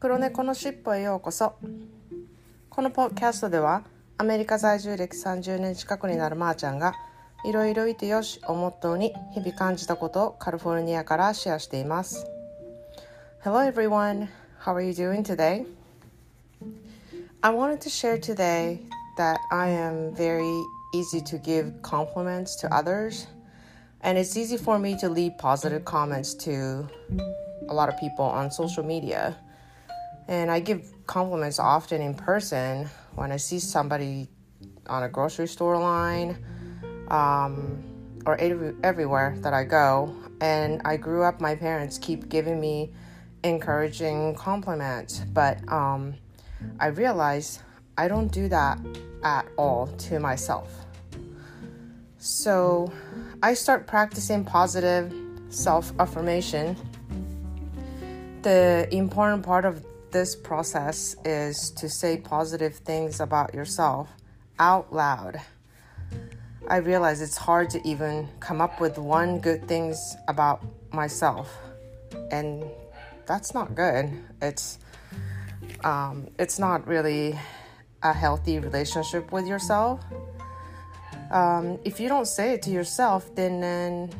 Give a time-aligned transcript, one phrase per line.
[0.00, 1.56] 黒猫のしっぽへようこそ
[2.70, 3.84] このポッキャストでは
[4.16, 6.94] アメリカ在住歴30年近くになるまーちゃんが
[7.44, 12.24] いろいろいてよしをモットーに日々感じたことをカリフォルニアからシェアしています
[13.44, 14.28] Hello everyone,
[14.64, 15.66] how are you doing today?
[17.42, 18.80] I wanted to share today
[19.18, 20.50] that I am very
[20.94, 23.26] easy to give compliments to others
[24.00, 26.88] and it's easy for me to leave positive comments to
[27.68, 29.36] a lot of people on social media.
[30.30, 34.28] And I give compliments often in person when I see somebody
[34.86, 36.38] on a grocery store line
[37.08, 37.82] um,
[38.24, 40.14] or every, everywhere that I go.
[40.40, 42.92] And I grew up, my parents keep giving me
[43.42, 46.14] encouraging compliments, but um,
[46.78, 47.60] I realize
[47.98, 48.78] I don't do that
[49.24, 50.72] at all to myself.
[52.18, 52.92] So
[53.42, 55.12] I start practicing positive
[55.48, 56.76] self affirmation.
[58.42, 64.08] The important part of this process is to say positive things about yourself
[64.58, 65.40] out loud.
[66.68, 71.56] I realize it's hard to even come up with one good things about myself,
[72.30, 72.64] and
[73.26, 74.12] that's not good.
[74.42, 74.78] It's
[75.82, 77.38] um, it's not really
[78.02, 80.00] a healthy relationship with yourself.
[81.30, 84.10] Um, if you don't say it to yourself, then, then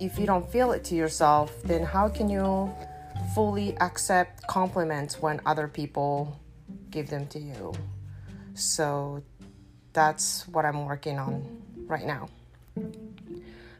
[0.00, 2.72] if you don't feel it to yourself, then how can you
[3.34, 6.38] fully accept compliments when other people
[6.90, 7.72] give them to you?
[8.54, 9.22] So
[9.92, 11.42] that's what I'm working on
[11.88, 12.28] right now.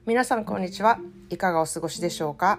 [0.07, 0.99] 皆さんこんにちは。
[1.31, 2.59] いかがお過ごしでしょうか？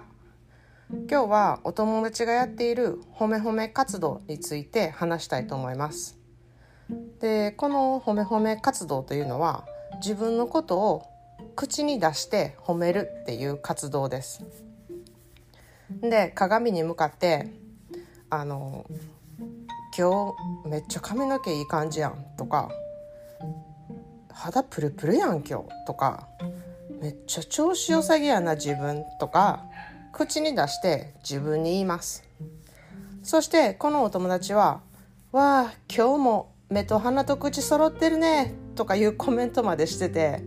[0.90, 6.18] 今日はお友達がやっている褒め褒め活動について話したいと思います。
[7.20, 9.66] でこの褒め褒め活動というのは
[9.96, 11.02] 自分のことを
[11.56, 14.44] 口に出して褒めるっていう活動です。
[15.90, 17.52] で鏡に向かって
[18.30, 18.84] 「あの
[19.96, 20.34] 今
[20.64, 22.70] 日めっちゃ髪の毛いい感じやん」とか
[24.30, 26.28] 「肌プルプルやん今日」とか
[27.00, 29.64] 「めっちゃ調子よさげやな自分」とか
[30.12, 32.24] 口に出して自分に言います。
[33.22, 34.80] そしてこのお友達は
[35.32, 40.42] 「わあ今日も目と鼻と口揃ってるねとかいうコメントまでしてて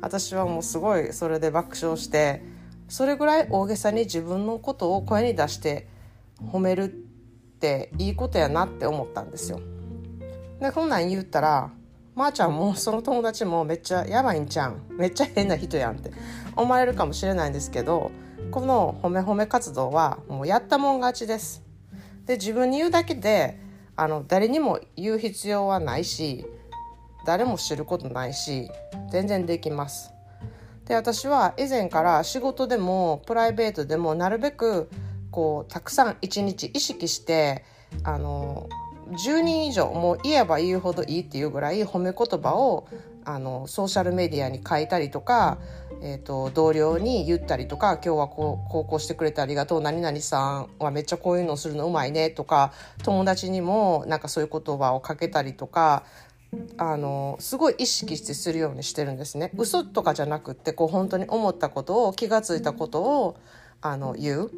[0.00, 2.42] 私はもうすごいそれで爆笑して
[2.88, 5.88] それぐらい大げさに自分のことを声に出して
[6.42, 9.60] 褒めるっていいことやなって思ったんですよ。
[10.60, 11.70] でこんなん言ったら
[12.14, 16.10] まー、あ、ちゃんもその友達もめっちゃやばいんちゃんめっちゃ変な人やんって
[16.56, 18.10] 思われるかもしれないんですけど
[18.50, 21.62] この褒め褒め活動はもうやったもん勝ちです。
[22.26, 23.60] で自分に言うだけで
[23.94, 26.44] あの誰にも言う必要はないし
[27.24, 28.68] 誰も知ることないし
[29.10, 30.17] 全然できます。
[30.88, 34.88] で私は以前から仕事でもプライベートでもなるべく
[35.30, 37.64] こうたくさん一日意識して
[38.02, 38.68] あの
[39.10, 42.88] 10人以上もう言えば言うほどいいっていうぐらい褒め言葉を
[43.24, 45.58] あのソーシャルメディアに書いたりとか
[46.00, 52.72] えーと、同僚に言ったりとか今日はこうこうこうしてくれてありがとう何々さんはめっちゃこういうのするのうまいねとか
[53.02, 56.04] 友達にもなんかそういう言葉をかけたりとか
[56.78, 63.36] あのすごい意識してするようにしてるんですね嘘とかじゃなくってこう本当に思ったことを気が付いたことを
[63.80, 64.50] あの言う。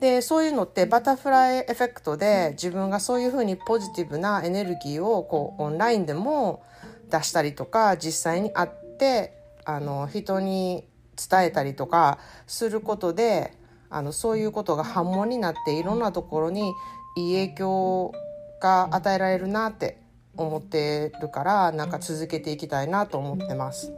[0.00, 6.62] でそういうのってバタフライエフェクトで自分がそういうふうにポジティブなエネルギーをこうオンラインでも
[7.10, 13.52] 出したりとか実際に会ってあの人に伝えたりとかすることで
[13.90, 16.72] あのそういうことが反問になっていろんなところに
[17.16, 18.12] いい影響
[18.60, 20.00] が与えられるなって
[20.38, 23.92] 思ってるからなんか続けていきたいなと思ってます。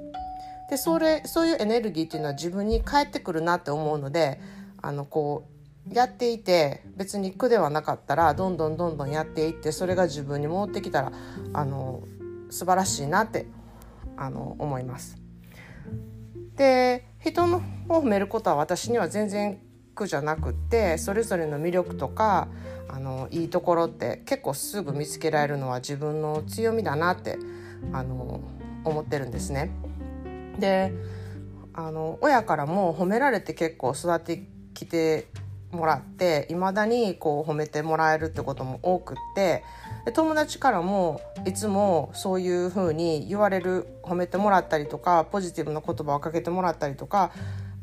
[0.70, 4.40] でそれそういうエネルギーっていうのは自分に返ってくるなって思うので
[4.80, 5.48] あのこ
[5.88, 11.12] うやっていて別に苦ではなかったらどんどんどんどんやっていってそれが自分に戻ってきたら
[11.52, 12.02] あの
[12.50, 13.46] 素晴らしいなって
[14.16, 15.16] あの思います。
[16.56, 19.58] で人のを褒めることは私には全然
[19.94, 22.48] 苦じゃなくってそれぞれの魅力とか
[22.92, 27.38] あのいいところって結構すぐ見つけられるのは自分の強みだなって
[27.92, 28.40] あの
[28.84, 29.70] 思ってるんですね。
[30.58, 30.92] で
[31.72, 34.44] あの親からも褒められて結構育って
[34.74, 35.28] きて
[35.70, 39.62] もらっていまだにこう褒めてもらえるってことも多くって
[40.04, 47.30] で友達からもいつもそういうふうに言われる褒めてもらったりとかポジティブな言葉をかけてもらったりとか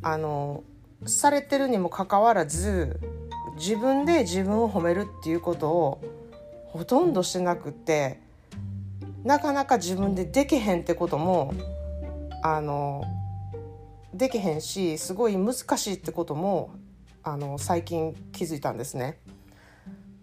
[0.02, 0.64] あの
[1.06, 3.00] されてるにもかかわらず
[3.58, 6.02] 自分で自分を褒めるっていうことを
[6.68, 8.20] ほとんどしてなくって
[9.24, 11.54] なかなか自分でできへんってことも
[12.44, 13.04] あの
[14.14, 16.72] できへんしすごい難しいってことも
[17.24, 19.20] あの最近気づいたんですね。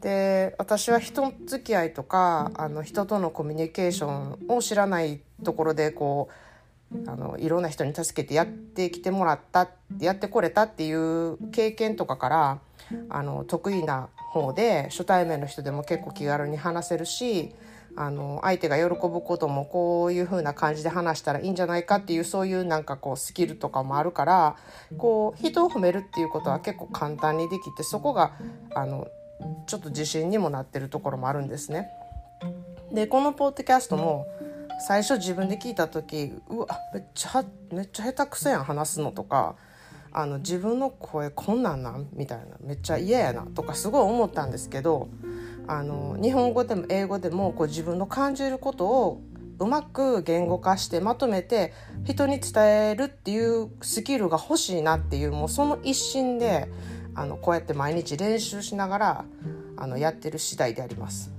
[0.00, 6.28] で私は人付き合いとかあの人とのコミュニケーションを知らないところでこ
[6.94, 12.58] うあのいろんな人に助けてやってきてもらったやってこれたっていう経験とかから
[13.08, 17.54] あの得意な方で初対面の人でも結構気軽に話せるし
[17.96, 24.56] あの相手が喜ぶこともこういう風な感じで話したらいいんじゃないかっていうそういうなんかこうスキルとかもあるから
[24.98, 28.32] こう人を褒めるっていうことは結構簡単にできてそこが
[28.74, 29.06] あの
[29.66, 31.88] ちょっと自信にもなってるところもあるんですね。
[32.92, 34.26] でこのポッドキャストも
[34.86, 39.56] 最初自分で聞いた時うわめっちゃめっちゃ下手くそやん話すのとか
[40.16, 42.08] あの自分の声こんなんなん？
[42.12, 45.08] みたいなめっちゃ嫌やなとかすごい思ったんですけど
[45.66, 49.20] あの日本語でも英語でもこう自分の感じることを
[49.58, 51.72] うまく言語化してまとめて
[52.04, 56.68] 人に伝えるっていうスキルが欲しいなっていうもうその一心で
[57.14, 59.24] あのこうやって毎日練習しながら
[59.76, 61.32] あのやってる次第であります。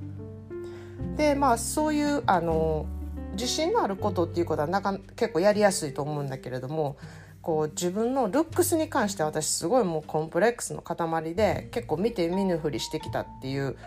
[1.16, 2.88] でまあそういうあの
[3.34, 6.98] 自信のあることっていうことはなか結構やりやすいと思うんだけれども
[7.46, 13.78] こう自分のルックスに関して私すごいもうコンプレックスの塊で結構見て見ぬふりしてきたっていう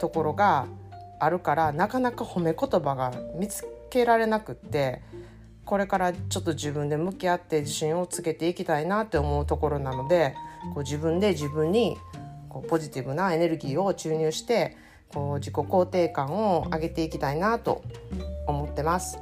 [0.00, 0.66] ところが
[1.20, 5.02] あるからなかなか褒め言葉が見つけられなくって
[5.64, 10.34] これからちょっと自分で向き合って自信をつけていきたいなって思うところなので
[10.74, 11.96] こう自分で自分に
[12.48, 14.76] こうポジティブなエネルギーを注入して
[15.14, 17.84] こう自己肯定感を上げていきたいなと
[18.48, 19.20] 思ってます。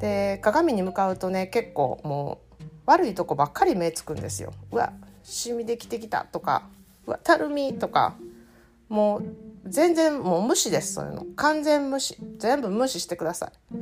[0.00, 2.51] で鏡に向かうとね結構もう
[2.86, 4.52] 悪いとこばっかり目つくんですよ。
[4.70, 4.92] うわ
[5.22, 6.64] シミできてきたとか
[7.06, 8.14] うわたるみとか
[8.88, 9.24] もう
[9.66, 11.26] 全然もう無視ですそういうの。
[11.36, 12.16] 完全無視。
[12.38, 13.76] 全部無視してください。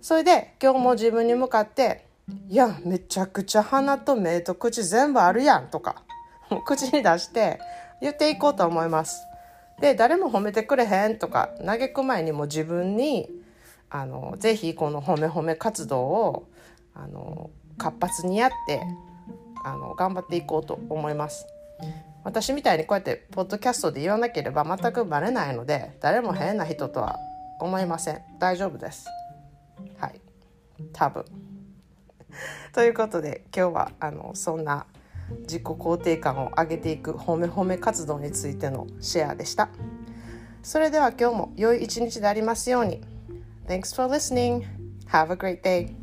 [0.00, 2.06] それで今日も自分に向かって
[2.48, 6.02] 「いやめちゃくちゃ鼻と目と口全部あるやん」とか
[6.64, 7.60] 口に出して
[8.00, 9.20] 言っていこうと思います。
[9.80, 13.30] で誰も褒めてくれへんとか嘆く前にも自分に
[13.90, 16.48] あのぜひこの褒め褒め活動を
[16.94, 17.50] あの
[17.80, 18.82] 活発にやって
[19.64, 21.46] あの頑張っていこうと思います。
[22.22, 27.16] 私みたいにこうやってポッドキャストで言わなければ全くバレないので誰も変な人とは
[27.58, 28.20] 思いません。
[28.38, 29.06] 大丈夫です。
[29.98, 30.20] はい。
[30.92, 31.24] 多分。
[32.74, 34.86] ということで今日はあのそんな
[35.42, 39.70] 自己肯定感を上げていく褒め褒め活動についてのシェアでした。
[40.62, 43.00] それでは今日も良い一日でありますように。
[43.66, 44.66] Thanks for listening.
[45.06, 45.99] Have a great day.